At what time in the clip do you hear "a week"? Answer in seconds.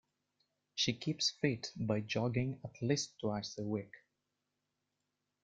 3.59-3.93